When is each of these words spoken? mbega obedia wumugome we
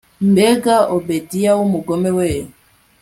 mbega 0.29 0.75
obedia 0.95 1.51
wumugome 1.57 2.09
we 2.17 2.29